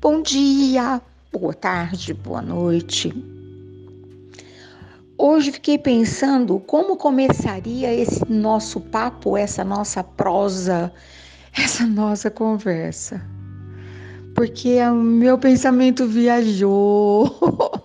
[0.00, 3.12] Bom dia, boa tarde, boa noite.
[5.18, 10.92] Hoje fiquei pensando como começaria esse nosso papo, essa nossa prosa,
[11.52, 13.20] essa nossa conversa.
[14.36, 17.36] Porque o meu pensamento viajou.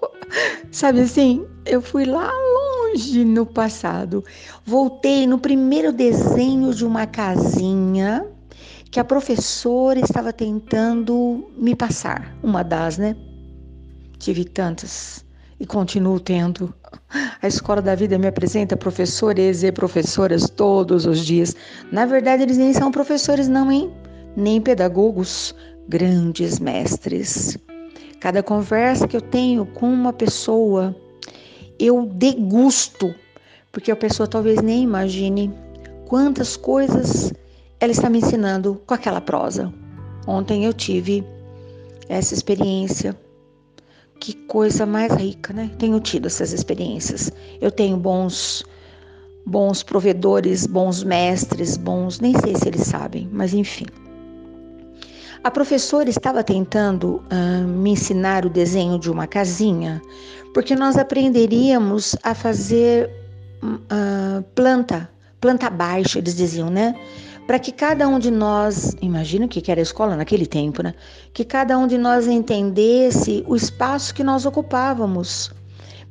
[0.71, 4.23] Sabe assim, eu fui lá longe no passado.
[4.63, 8.23] Voltei no primeiro desenho de uma casinha
[8.93, 12.37] que a professora estava tentando me passar.
[12.43, 13.15] Uma das, né?
[14.19, 15.25] Tive tantas
[15.59, 16.71] e continuo tendo.
[17.41, 21.55] A escola da vida me apresenta professores e professoras todos os dias.
[21.91, 23.91] Na verdade, eles nem são professores, não, hein?
[24.35, 25.55] Nem pedagogos,
[25.89, 27.57] grandes mestres.
[28.19, 30.95] Cada conversa que eu tenho com uma pessoa,
[31.79, 33.11] eu degusto,
[33.71, 35.51] porque a pessoa talvez nem imagine
[36.05, 37.33] quantas coisas
[37.83, 39.73] ela está me ensinando com aquela prosa.
[40.25, 41.21] Ontem eu tive
[42.07, 43.13] essa experiência.
[44.21, 45.69] Que coisa mais rica, né?
[45.77, 47.29] Tenho tido essas experiências.
[47.59, 48.63] Eu tenho bons
[49.45, 53.85] bons provedores, bons mestres, bons, nem sei se eles sabem, mas enfim.
[55.43, 60.01] A professora estava tentando uh, me ensinar o desenho de uma casinha,
[60.53, 63.11] porque nós aprenderíamos a fazer
[63.61, 65.09] uh, planta,
[65.41, 66.95] planta baixa, eles diziam, né?
[67.45, 70.93] Para que cada um de nós, imagina o que era a escola naquele tempo, né?
[71.33, 75.51] Que cada um de nós entendesse o espaço que nós ocupávamos,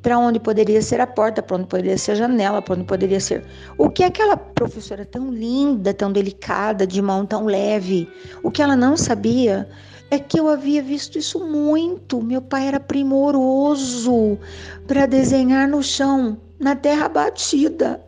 [0.01, 3.19] para onde poderia ser a porta, para onde poderia ser a janela, para onde poderia
[3.19, 3.43] ser.
[3.77, 8.07] O que aquela professora tão linda, tão delicada, de mão tão leve,
[8.43, 9.67] o que ela não sabia
[10.11, 12.21] é que eu havia visto isso muito.
[12.21, 14.37] Meu pai era primoroso
[14.85, 17.99] para desenhar no chão, na terra batida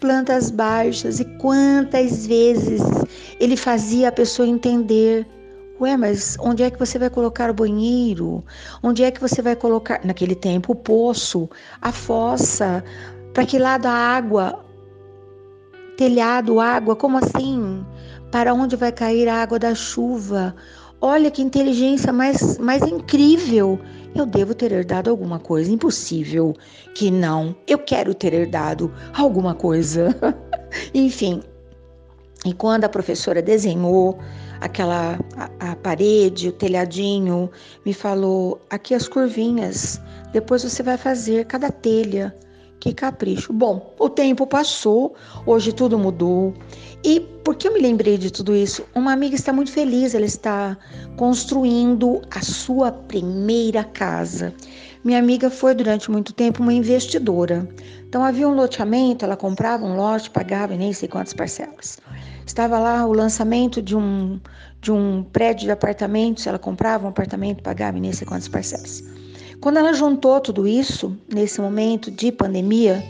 [0.00, 2.82] plantas baixas e quantas vezes
[3.40, 5.26] ele fazia a pessoa entender.
[5.80, 8.44] Ué, mas onde é que você vai colocar o banheiro?
[8.82, 11.48] Onde é que você vai colocar, naquele tempo, o poço,
[11.82, 12.84] a fossa?
[13.32, 14.64] Para que lado a água?
[15.96, 17.84] Telhado, água, como assim?
[18.30, 20.54] Para onde vai cair a água da chuva?
[21.00, 23.78] Olha que inteligência mais, mais incrível.
[24.14, 25.70] Eu devo ter herdado alguma coisa.
[25.70, 26.54] Impossível
[26.94, 27.54] que não.
[27.66, 30.14] Eu quero ter herdado alguma coisa.
[30.94, 31.42] Enfim.
[32.44, 34.18] E quando a professora desenhou
[34.60, 37.50] aquela a, a, parede, o telhadinho,
[37.84, 40.00] me falou: aqui as curvinhas.
[40.32, 42.34] Depois você vai fazer cada telha.
[42.84, 43.50] Que capricho.
[43.50, 45.14] Bom, o tempo passou,
[45.46, 46.52] hoje tudo mudou.
[47.02, 48.84] E por que eu me lembrei de tudo isso?
[48.94, 50.76] Uma amiga está muito feliz, ela está
[51.16, 54.52] construindo a sua primeira casa.
[55.02, 57.66] Minha amiga foi durante muito tempo uma investidora.
[58.06, 61.98] Então havia um loteamento, ela comprava um lote, pagava nem sei quantas parcelas.
[62.46, 64.38] Estava lá o lançamento de um,
[64.82, 69.02] de um prédio de apartamentos, ela comprava um apartamento, pagava nem sei quantas parcelas.
[69.64, 73.02] Quando ela juntou tudo isso, nesse momento de pandemia,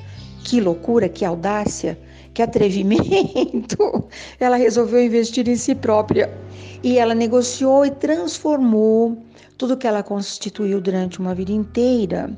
[0.45, 1.99] que loucura, que audácia,
[2.33, 3.77] que atrevimento,
[4.39, 6.33] ela resolveu investir em si própria.
[6.81, 9.21] E ela negociou e transformou
[9.59, 12.31] tudo que ela constituiu durante uma vida inteira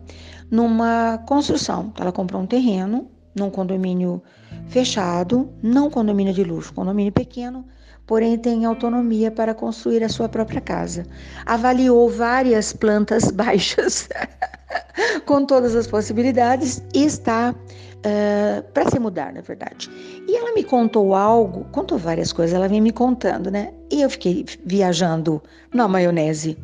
[0.51, 1.93] numa construção.
[2.01, 4.23] Ela comprou um terreno num condomínio
[4.69, 7.65] fechado, não condomínio de luxo, condomínio pequeno,
[8.07, 11.05] porém tem autonomia para construir a sua própria casa.
[11.45, 14.09] Avaliou várias plantas baixas
[15.27, 19.91] com todas as possibilidades e está uh, para se mudar, na verdade.
[20.29, 23.73] E ela me contou algo, contou várias coisas, ela vem me contando, né?
[23.91, 25.43] E eu fiquei viajando
[25.75, 26.57] na maionese.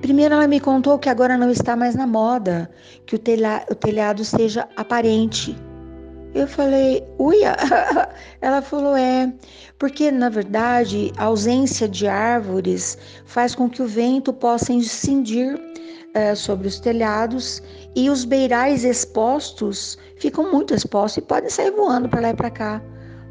[0.00, 2.70] Primeiro, ela me contou que agora não está mais na moda
[3.06, 3.20] que o,
[3.70, 5.56] o telhado seja aparente
[6.34, 7.56] eu falei, uia?
[8.40, 9.32] Ela falou, é,
[9.78, 15.60] porque na verdade a ausência de árvores faz com que o vento possa incidir
[16.14, 17.62] é, sobre os telhados
[17.94, 22.50] e os beirais expostos ficam muito expostos e podem sair voando para lá e para
[22.50, 22.82] cá.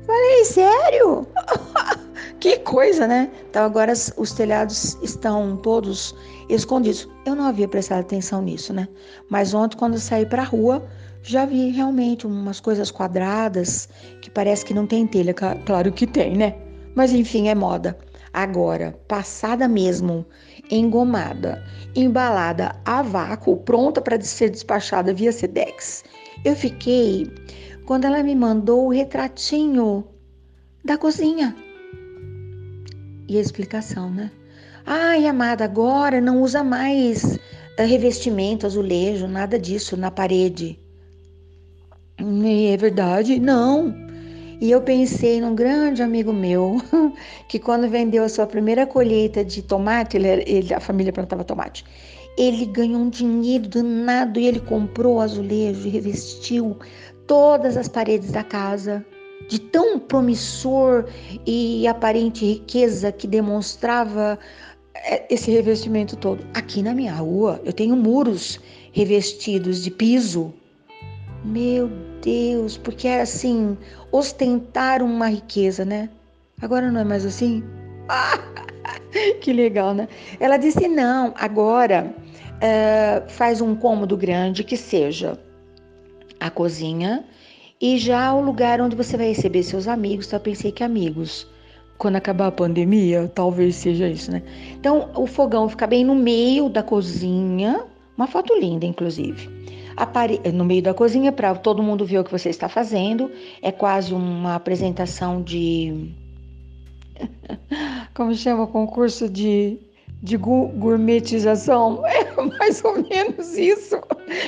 [0.06, 1.28] Falei, sério?
[2.40, 3.32] que coisa, né?
[3.50, 6.16] Então agora os telhados estão todos
[6.50, 7.08] escondidos.
[7.26, 8.88] Eu não havia prestado atenção nisso, né?
[9.30, 10.86] Mas ontem, quando eu saí para a rua,
[11.24, 13.88] já vi realmente umas coisas quadradas
[14.22, 16.56] que parece que não tem telha, claro que tem, né?
[16.96, 17.98] Mas enfim, é moda.
[18.34, 20.26] Agora, passada mesmo,
[20.70, 21.64] engomada,
[21.96, 26.04] embalada a vácuo, pronta para ser despachada via Sedex.
[26.46, 27.30] Eu fiquei
[27.86, 30.08] quando ela me mandou o retratinho
[30.84, 31.56] da cozinha.
[33.32, 34.30] E a explicação, né?
[34.86, 37.40] Ai, amada, agora não usa mais
[37.78, 40.78] eh, revestimento, azulejo, nada disso na parede.
[42.18, 43.40] É verdade?
[43.40, 43.96] Não.
[44.60, 46.76] E eu pensei num grande amigo meu
[47.48, 51.86] que quando vendeu a sua primeira colheita de tomate, ele, ele, a família plantava tomate,
[52.38, 56.78] ele ganhou um dinheiro danado e ele comprou azulejo e revestiu
[57.26, 59.06] todas as paredes da casa
[59.48, 61.06] de tão promissor
[61.46, 64.38] e aparente riqueza que demonstrava
[64.96, 66.46] é, esse revestimento todo.
[66.54, 68.60] Aqui na minha rua eu tenho muros
[68.92, 70.54] revestidos de piso.
[71.44, 71.90] Meu
[72.22, 73.78] Deus, porque era assim,
[74.12, 76.10] ostentar uma riqueza, né?
[76.62, 77.64] Agora não é mais assim?
[78.08, 78.38] Ah,
[79.42, 80.08] que legal, né?
[80.40, 82.14] Ela disse: não, agora
[82.58, 85.40] uh, faz um cômodo grande que seja
[86.40, 87.26] a cozinha
[87.82, 90.32] e já o lugar onde você vai receber seus amigos.
[90.32, 91.48] Eu pensei que amigos
[92.02, 94.42] quando acabar a pandemia, talvez seja isso, né?
[94.72, 97.84] Então, o fogão fica bem no meio da cozinha,
[98.18, 99.48] uma foto linda, inclusive.
[100.52, 103.30] No meio da cozinha, para todo mundo ver o que você está fazendo.
[103.62, 106.12] É quase uma apresentação de.
[108.16, 108.66] Como chama?
[108.66, 109.78] Concurso de,
[110.22, 112.04] de gourmetização?
[112.32, 114.00] É mais ou menos isso.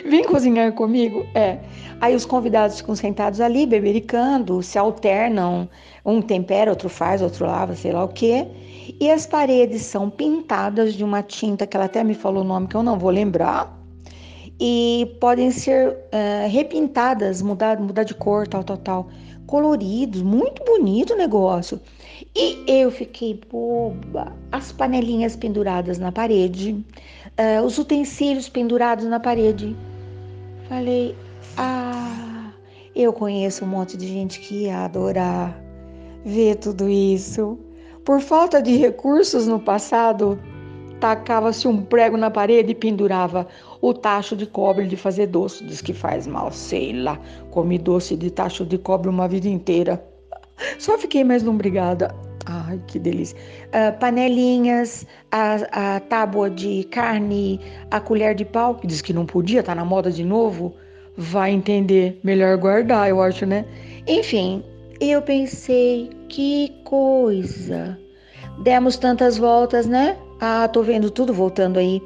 [0.05, 1.25] Vem cozinhar comigo?
[1.35, 1.59] É.
[1.99, 5.69] Aí os convidados ficam sentados ali, bebericando, se alternam,
[6.05, 8.47] um tempera, outro faz, outro lava, sei lá o quê.
[8.99, 12.67] E as paredes são pintadas de uma tinta que ela até me falou o nome
[12.67, 13.77] que eu não vou lembrar.
[14.59, 19.07] E podem ser uh, repintadas, mudar, mudar de cor, tal, tal, tal.
[19.45, 21.79] Coloridos, muito bonito o negócio.
[22.35, 24.33] E eu fiquei boba.
[24.51, 26.83] As panelinhas penduradas na parede,
[27.37, 29.75] uh, os utensílios pendurados na parede.
[30.67, 31.15] Falei,
[31.57, 32.51] ah,
[32.95, 35.61] eu conheço um monte de gente que ia adorar
[36.25, 37.59] ver tudo isso.
[38.03, 40.39] Por falta de recursos no passado,
[40.99, 43.47] tacava-se um prego na parede e pendurava
[43.79, 45.63] o tacho de cobre de fazer doce.
[45.63, 47.19] Diz que faz mal, sei lá.
[47.51, 50.03] Comi doce de tacho de cobre uma vida inteira.
[50.79, 52.13] Só fiquei mais lombrigada.
[52.45, 53.37] Ai, que delícia.
[53.67, 57.59] Uh, panelinhas, a, a tábua de carne,
[57.89, 60.75] a colher de pau, que diz que não podia, tá na moda de novo
[61.17, 62.19] vai entender.
[62.23, 63.65] Melhor guardar, eu acho, né?
[64.07, 64.63] Enfim,
[64.99, 67.97] eu pensei, que coisa.
[68.63, 70.17] Demos tantas voltas, né?
[70.39, 72.01] Ah, tô vendo tudo voltando aí.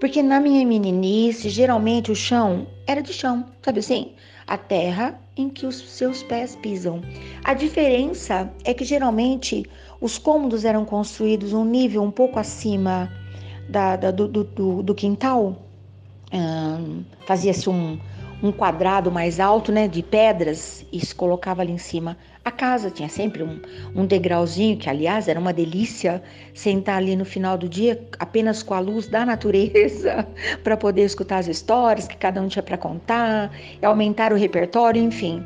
[0.00, 4.12] Porque na minha meninice, geralmente o chão era de chão, sabe assim?
[4.46, 7.02] A terra em que os seus pés pisam.
[7.44, 9.64] A diferença é que geralmente
[10.00, 13.12] os cômodos eram construídos um nível um pouco acima
[13.68, 15.56] da, da do, do, do, quintal.
[17.26, 17.98] Fazia-se um,
[18.42, 22.16] um quadrado mais alto, né, de pedras e se colocava ali em cima.
[22.46, 23.60] A casa tinha sempre um,
[23.92, 26.22] um degrauzinho, que aliás era uma delícia
[26.54, 30.24] sentar ali no final do dia apenas com a luz da natureza
[30.62, 33.50] para poder escutar as histórias que cada um tinha para contar,
[33.82, 35.42] aumentar o repertório, enfim.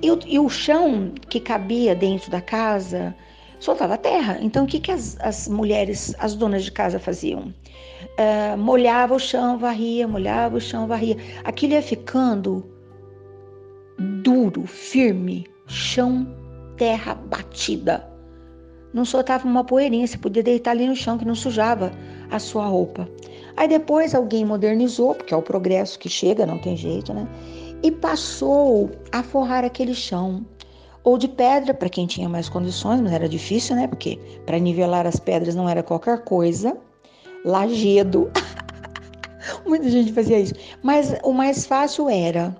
[0.00, 3.14] E o, e o chão que cabia dentro da casa
[3.60, 4.38] soltava terra.
[4.40, 7.52] Então o que, que as, as mulheres, as donas de casa faziam?
[8.18, 11.16] uh, molhava o chão, varria, molhava o chão, varria.
[11.44, 12.64] Aquilo ia ficando
[14.22, 16.26] duro, firme, chão,
[16.76, 18.08] terra batida.
[18.92, 21.92] Não soltava uma poeirinha, você podia deitar ali no chão que não sujava
[22.30, 23.08] a sua roupa.
[23.56, 27.28] Aí depois alguém modernizou, porque é o progresso que chega, não tem jeito, né?
[27.82, 30.44] E passou a forrar aquele chão
[31.04, 33.86] ou de pedra para quem tinha mais condições, mas era difícil, né?
[33.86, 36.76] Porque para nivelar as pedras não era qualquer coisa
[37.44, 38.30] lajedo.
[39.66, 40.54] Muita gente fazia isso.
[40.82, 42.56] Mas o mais fácil era,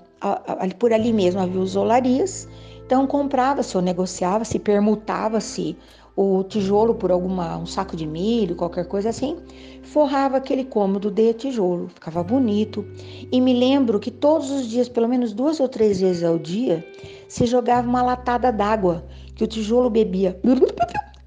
[0.78, 2.48] por ali mesmo havia os olarias,
[2.88, 5.76] então comprava-se ou negociava-se, permutava-se
[6.16, 9.36] o tijolo por alguma um saco de milho, qualquer coisa assim,
[9.82, 12.86] forrava aquele cômodo de tijolo, ficava bonito.
[13.30, 16.82] E me lembro que todos os dias, pelo menos duas ou três vezes ao dia,
[17.28, 19.04] se jogava uma latada d'água
[19.34, 20.40] que o tijolo bebia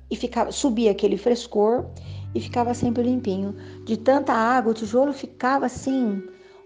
[0.10, 1.86] e ficava, subia aquele frescor
[2.34, 3.56] e ficava sempre limpinho.
[3.86, 6.24] De tanta água, o tijolo ficava assim,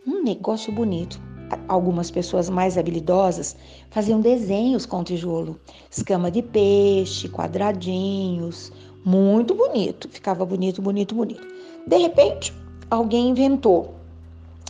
[0.08, 1.20] um negócio bonito.
[1.68, 3.56] Algumas pessoas mais habilidosas
[3.90, 5.60] faziam desenhos com tijolo,
[5.90, 8.72] escama de peixe, quadradinhos,
[9.04, 11.48] muito bonito, ficava bonito, bonito, bonito.
[11.88, 12.54] De repente,
[12.90, 13.94] alguém inventou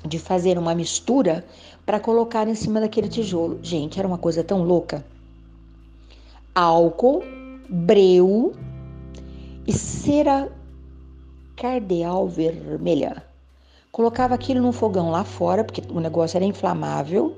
[0.06, 1.46] de fazer uma mistura
[1.86, 3.60] para colocar em cima daquele tijolo.
[3.62, 5.06] Gente, era uma coisa tão louca.
[6.54, 7.24] Álcool,
[7.70, 8.54] breu
[9.68, 10.52] e cera
[11.56, 13.25] cardeal vermelha.
[13.96, 17.34] Colocava aquilo no fogão lá fora, porque o negócio era inflamável.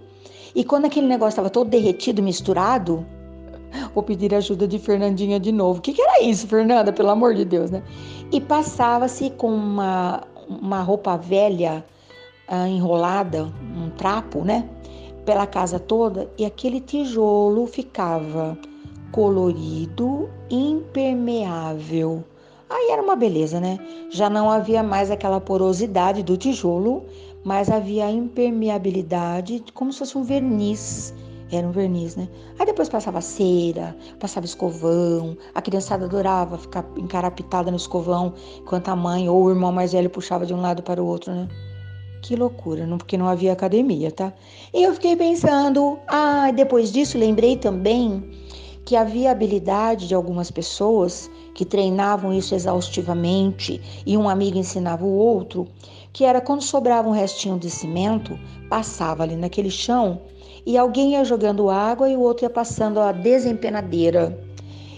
[0.56, 3.06] E quando aquele negócio estava todo derretido, misturado,
[3.94, 5.78] vou pedir ajuda de Fernandinha de novo.
[5.78, 6.92] O que, que era isso, Fernanda?
[6.92, 7.84] Pelo amor de Deus, né?
[8.32, 11.86] E passava-se com uma, uma roupa velha
[12.50, 13.44] uh, enrolada,
[13.78, 14.68] um trapo, né?
[15.28, 18.58] Pela casa toda, e aquele tijolo ficava
[19.12, 22.24] colorido, impermeável.
[22.70, 23.80] Aí era uma beleza, né?
[24.10, 27.06] Já não havia mais aquela porosidade do tijolo,
[27.44, 31.14] mas havia impermeabilidade, como se fosse um verniz.
[31.50, 32.28] Era um verniz, né?
[32.60, 38.96] Aí depois passava cera, passava escovão, a criançada adorava ficar encarapitada no escovão, enquanto a
[38.98, 41.48] mãe ou o irmão mais velho puxava de um lado para o outro, né?
[42.22, 44.34] Que loucura, não, porque não havia academia, tá?
[44.74, 48.30] E eu fiquei pensando, ah, depois disso lembrei também
[48.84, 55.18] que havia habilidade de algumas pessoas que treinavam isso exaustivamente e um amigo ensinava o
[55.18, 55.68] outro,
[56.14, 60.22] que era quando sobrava um restinho de cimento, passava ali naquele chão
[60.68, 64.40] e alguém ia jogando água e o outro ia passando a desempenadeira,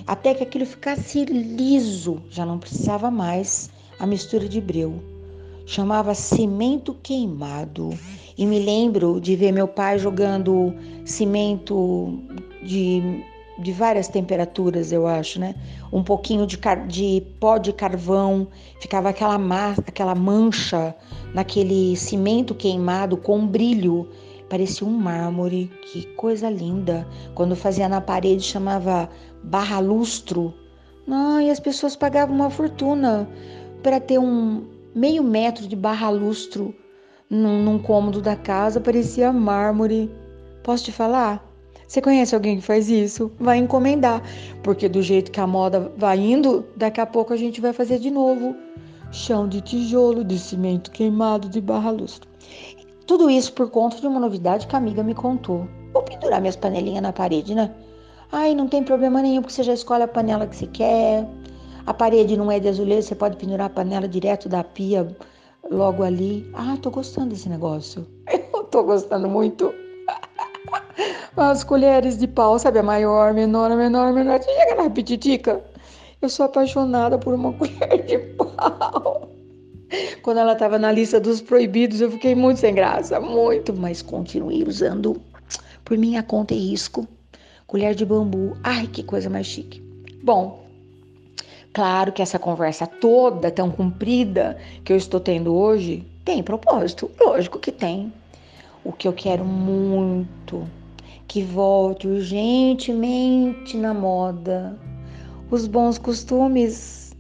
[0.06, 5.02] até que aquilo ficasse liso, já não precisava mais a mistura de breu.
[5.66, 7.98] Chamava cimento queimado.
[8.38, 10.74] E me lembro de ver meu pai jogando
[11.06, 12.20] cimento
[12.64, 13.24] de
[13.60, 15.56] de várias temperaturas, eu acho, né?
[15.92, 18.48] Um pouquinho de, de pó de carvão,
[18.80, 19.38] ficava aquela,
[19.86, 20.96] aquela mancha
[21.34, 24.08] naquele cimento queimado com brilho,
[24.50, 27.08] parecia um mármore, que coisa linda.
[27.36, 29.10] Quando fazia na parede chamava
[29.44, 30.54] barra lustro.
[31.06, 33.28] Não, e as pessoas pagavam uma fortuna
[33.84, 36.74] para ter um meio metro de barra lustro
[37.30, 40.12] num, num cômodo da casa, parecia mármore.
[40.64, 41.49] Posso te falar?
[41.90, 43.32] Você conhece alguém que faz isso?
[43.40, 44.22] Vai encomendar,
[44.62, 47.98] porque do jeito que a moda vai indo, daqui a pouco a gente vai fazer
[47.98, 48.56] de novo.
[49.12, 52.30] Chão de tijolo, de cimento queimado, de barra lustre.
[53.08, 55.68] Tudo isso por conta de uma novidade que a amiga me contou.
[55.92, 57.74] Vou pendurar minhas panelinhas na parede, né?
[58.32, 61.28] Ai, não tem problema nenhum, porque você já escolhe a panela que você quer.
[61.88, 65.08] A parede não é de azulejo, você pode pendurar a panela direto da pia
[65.72, 66.48] logo ali.
[66.54, 68.06] Ah, tô gostando desse negócio.
[68.54, 69.74] Eu tô gostando muito.
[71.38, 72.80] As colheres de pau, sabe?
[72.80, 74.42] A maior, menor, a menor, a menor.
[74.42, 75.64] Você chega na pititica.
[76.22, 79.30] Eu sou apaixonada por uma colher de pau.
[80.22, 84.64] Quando ela estava na lista dos proibidos, eu fiquei muito sem graça, muito, mas continuei
[84.64, 85.20] usando
[85.84, 87.08] por minha conta e risco.
[87.66, 88.58] Colher de bambu.
[88.64, 89.82] Ai, que coisa mais chique.
[90.24, 90.64] Bom,
[91.74, 97.10] claro que essa conversa toda tão comprida que eu estou tendo hoje tem propósito.
[97.20, 98.12] Lógico que tem.
[98.84, 100.68] O que eu quero muito
[101.30, 104.78] que volte urgentemente na moda
[105.52, 107.16] os bons costumes,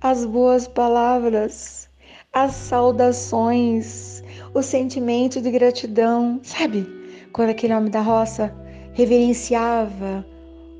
[0.00, 1.88] as boas palavras,
[2.32, 4.22] as saudações,
[4.54, 6.86] o sentimento de gratidão, sabe?
[7.32, 8.54] Quando aquele homem da roça
[8.94, 10.26] reverenciava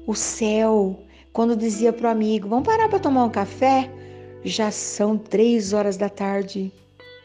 [0.07, 0.99] o céu,
[1.35, 3.91] quando dizia para o amigo: Vamos parar para tomar um café?
[4.45, 6.73] Já são três horas da tarde.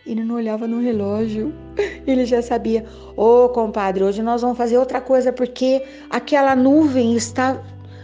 [0.06, 1.54] Ele não olhava no relógio.
[2.08, 2.86] Ele já sabia.
[3.16, 7.62] Ô, oh, compadre, hoje nós vamos fazer outra coisa porque aquela nuvem está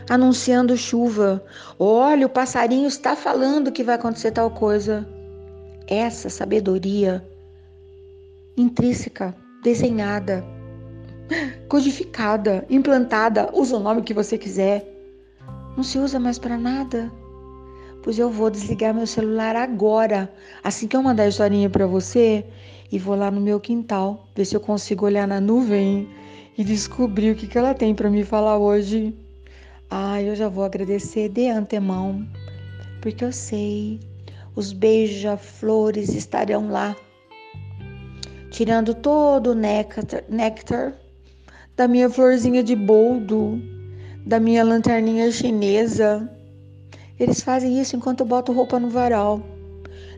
[0.10, 1.44] anunciando chuva.
[1.80, 5.08] Olha, o passarinho está falando que vai acontecer tal coisa.
[5.88, 7.26] Essa sabedoria
[8.56, 10.44] intrínseca, desenhada,
[11.70, 14.86] codificada, implantada, usa o nome que você quiser,
[15.76, 17.12] não se usa mais para nada
[18.08, 20.32] pois eu vou desligar meu celular agora,
[20.64, 22.46] assim que eu mandar a historinha para você,
[22.90, 26.08] e vou lá no meu quintal, ver se eu consigo olhar na nuvem
[26.58, 29.14] e descobrir o que, que ela tem para me falar hoje.
[29.90, 32.26] Ah, eu já vou agradecer de antemão,
[33.02, 34.00] porque eu sei,
[34.56, 36.96] os beija-flores estarão lá,
[38.52, 40.94] tirando todo o néctar, néctar
[41.76, 43.62] da minha florzinha de boldo,
[44.26, 46.37] da minha lanterninha chinesa
[47.20, 49.42] eles fazem isso enquanto eu boto roupa no varal.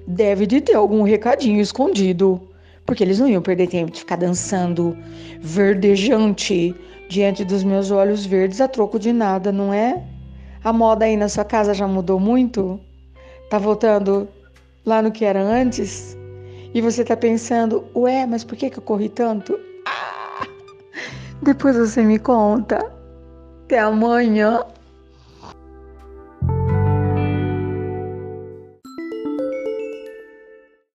[0.08, 2.42] Deve de ter algum recadinho escondido,
[2.86, 4.98] porque eles não iam perder tempo de ficar dançando
[5.40, 6.76] verdejante
[7.10, 10.04] diante dos meus olhos verdes a troco de nada, não é?
[10.64, 12.80] A moda aí na sua casa já mudou muito?
[13.50, 14.28] Tá voltando
[14.86, 16.18] lá no que era antes?
[16.74, 19.60] E você tá pensando, ué, mas por que, que eu corri tanto?
[19.88, 20.46] Ah!
[21.42, 22.92] Depois você me conta.
[23.64, 24.64] Até amanhã.